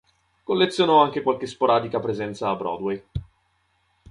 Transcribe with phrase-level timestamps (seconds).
[0.43, 3.03] Collezionò anche qualche sporadica presenza a Broadway.